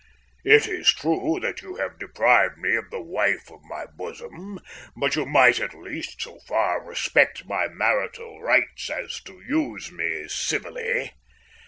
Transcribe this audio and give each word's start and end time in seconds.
It 0.43 0.67
is 0.67 0.89
true 0.91 1.37
that 1.43 1.61
you 1.61 1.75
have 1.75 1.99
deprived 1.99 2.57
me 2.57 2.75
of 2.75 2.89
the 2.89 3.03
wife 3.03 3.51
of 3.51 3.61
my 3.63 3.85
bosom, 3.85 4.57
but 4.97 5.15
you 5.15 5.27
might 5.27 5.59
at 5.59 5.75
least 5.75 6.23
so 6.23 6.39
far 6.47 6.83
respect 6.83 7.45
my 7.45 7.67
marital 7.67 8.41
rights 8.41 8.89
as 8.89 9.21
to 9.25 9.39
use 9.47 9.91
me 9.91 10.27
civilly." 10.27 11.11